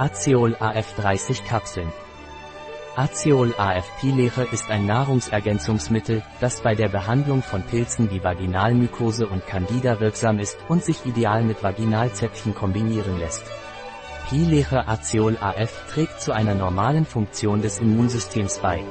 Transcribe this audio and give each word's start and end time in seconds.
Azeol 0.00 0.56
AF30 0.56 1.44
Kapseln. 1.44 1.92
Azeol 2.96 3.52
AF-Pileche 3.58 4.46
ist 4.50 4.70
ein 4.70 4.86
Nahrungsergänzungsmittel, 4.86 6.22
das 6.40 6.62
bei 6.62 6.74
der 6.74 6.88
Behandlung 6.88 7.42
von 7.42 7.62
Pilzen 7.62 8.10
wie 8.10 8.24
Vaginalmykose 8.24 9.26
und 9.26 9.46
Candida 9.46 10.00
wirksam 10.00 10.38
ist 10.38 10.56
und 10.68 10.82
sich 10.82 11.04
ideal 11.04 11.42
mit 11.42 11.62
Vaginalzäpfchen 11.62 12.54
kombinieren 12.54 13.18
lässt. 13.18 13.44
Pileche 14.30 14.88
Azeol 14.88 15.36
AF 15.38 15.92
trägt 15.92 16.22
zu 16.22 16.32
einer 16.32 16.54
normalen 16.54 17.04
Funktion 17.04 17.60
des 17.60 17.78
Immunsystems 17.78 18.60
bei. 18.60 18.82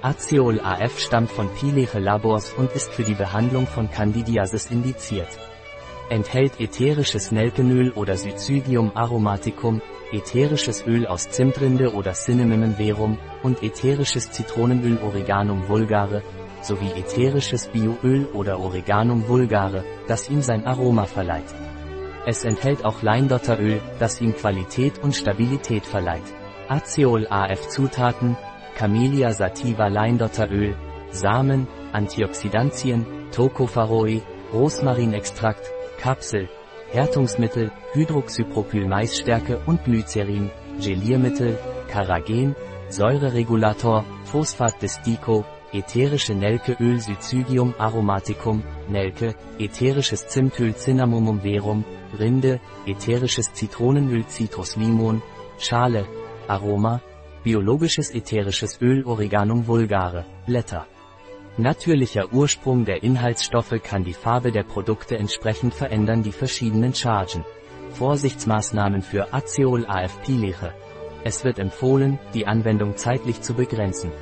Azeol 0.00 0.60
AF 0.60 1.00
stammt 1.00 1.32
von 1.32 1.52
Pileche 1.54 1.98
Labors 1.98 2.52
und 2.52 2.70
ist 2.70 2.92
für 2.92 3.02
die 3.02 3.14
Behandlung 3.14 3.66
von 3.66 3.90
Candidiasis 3.90 4.70
indiziert. 4.70 5.40
Enthält 6.08 6.60
ätherisches 6.60 7.32
Nelkenöl 7.32 7.90
oder 7.90 8.16
Syzygium 8.16 8.92
aromaticum, 8.94 9.82
ätherisches 10.12 10.86
Öl 10.86 11.06
aus 11.06 11.28
Zimtrinde 11.30 11.94
oder 11.94 12.12
Cinnamon 12.12 12.76
verum 12.76 13.18
und 13.42 13.62
ätherisches 13.62 14.30
Zitronenöl 14.30 14.98
Oreganum 15.02 15.68
vulgare, 15.68 16.22
sowie 16.62 16.90
ätherisches 16.96 17.68
Bioöl 17.68 18.26
oder 18.32 18.58
Oreganum 18.58 19.28
vulgare, 19.28 19.84
das 20.08 20.28
ihm 20.28 20.42
sein 20.42 20.66
Aroma 20.66 21.06
verleiht. 21.06 21.54
Es 22.26 22.44
enthält 22.44 22.84
auch 22.84 23.02
Leindotteröl, 23.02 23.80
das 23.98 24.20
ihm 24.20 24.34
Qualität 24.34 24.98
und 24.98 25.14
Stabilität 25.14 25.86
verleiht. 25.86 26.24
Azeol 26.68 27.26
AF 27.28 27.68
Zutaten, 27.68 28.36
Camellia 28.76 29.32
sativa 29.32 29.86
Leindotteröl, 29.86 30.76
Samen, 31.10 31.68
Antioxidantien, 31.92 33.06
Tocopherol, 33.30 34.22
Rosmarinextrakt, 34.52 35.70
Kapsel, 36.00 36.48
Härtungsmittel, 36.96 37.70
Hydroxypropyl-Maisstärke 37.92 39.58
und 39.66 39.84
Glycerin, 39.84 40.50
Geliermittel, 40.80 41.58
Karagen, 41.90 42.56
Säureregulator, 42.88 44.02
Phosphat 44.24 44.80
Distico, 44.80 45.44
ätherische 45.74 46.34
Nelkeöl 46.34 46.98
Syzygium 46.98 47.74
aromaticum, 47.76 48.62
Nelke, 48.88 49.34
ätherisches 49.58 50.26
Zimtöl 50.28 50.72
Cinnamomum 50.74 51.42
verum, 51.42 51.84
Rinde, 52.18 52.60
ätherisches 52.86 53.52
Zitronenöl 53.52 54.24
Citrus 54.26 54.76
limon, 54.76 55.20
Schale, 55.58 56.06
Aroma, 56.48 57.02
biologisches 57.44 58.10
ätherisches 58.10 58.80
Öl 58.80 59.04
Oreganum 59.04 59.66
vulgare, 59.66 60.24
Blätter. 60.46 60.86
Natürlicher 61.58 62.34
Ursprung 62.34 62.84
der 62.84 63.02
Inhaltsstoffe 63.02 63.80
kann 63.82 64.04
die 64.04 64.12
Farbe 64.12 64.52
der 64.52 64.62
Produkte 64.62 65.16
entsprechend 65.16 65.72
verändern 65.72 66.22
die 66.22 66.32
verschiedenen 66.32 66.92
Chargen. 66.92 67.46
Vorsichtsmaßnahmen 67.92 69.00
für 69.00 69.32
Azeol 69.32 69.86
AFP-Leche. 69.86 70.74
Es 71.24 71.44
wird 71.44 71.58
empfohlen, 71.58 72.18
die 72.34 72.46
Anwendung 72.46 72.98
zeitlich 72.98 73.40
zu 73.40 73.54
begrenzen. 73.54 74.12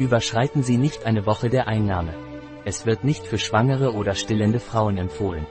Überschreiten 0.00 0.64
Sie 0.64 0.78
nicht 0.78 1.06
eine 1.06 1.26
Woche 1.26 1.48
der 1.48 1.68
Einnahme. 1.68 2.12
Es 2.64 2.86
wird 2.86 3.04
nicht 3.04 3.24
für 3.24 3.38
schwangere 3.38 3.94
oder 3.94 4.16
stillende 4.16 4.58
Frauen 4.58 4.98
empfohlen. 4.98 5.46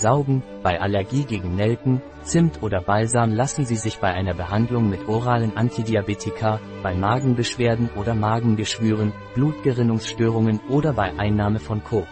Saugen, 0.00 0.42
bei 0.62 0.80
Allergie 0.80 1.24
gegen 1.24 1.56
Nelken, 1.56 2.02
Zimt 2.22 2.62
oder 2.62 2.80
Balsam 2.80 3.32
lassen 3.32 3.64
Sie 3.64 3.76
sich 3.76 3.98
bei 3.98 4.12
einer 4.12 4.34
Behandlung 4.34 4.90
mit 4.90 5.08
oralen 5.08 5.56
Antidiabetika, 5.56 6.60
bei 6.82 6.94
Magenbeschwerden 6.94 7.88
oder 7.96 8.14
Magengeschwüren, 8.14 9.12
Blutgerinnungsstörungen 9.34 10.60
oder 10.68 10.92
bei 10.92 11.12
Einnahme 11.18 11.58
von 11.58 11.82
Co. 11.82 12.06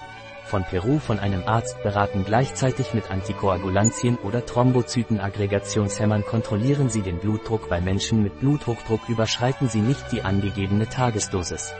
Von 0.46 0.62
Peru 0.62 1.00
von 1.00 1.18
einem 1.18 1.42
Arzt 1.46 1.82
beraten 1.82 2.24
gleichzeitig 2.24 2.94
mit 2.94 3.10
Antikoagulantien 3.10 4.16
oder 4.22 4.46
Thrombozytenaggregationshämmern 4.46 6.24
kontrollieren 6.24 6.88
Sie 6.88 7.02
den 7.02 7.18
Blutdruck 7.18 7.68
bei 7.68 7.80
Menschen 7.80 8.22
mit 8.22 8.38
Bluthochdruck 8.38 9.08
überschreiten 9.08 9.68
Sie 9.68 9.80
nicht 9.80 10.12
die 10.12 10.22
angegebene 10.22 10.88
Tagesdosis. 10.88 11.74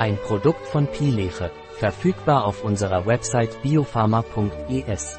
Ein 0.00 0.16
Produkt 0.16 0.66
von 0.66 0.86
Pileche, 0.86 1.50
verfügbar 1.78 2.46
auf 2.46 2.64
unserer 2.64 3.04
Website 3.04 3.60
biopharma.es. 3.60 5.18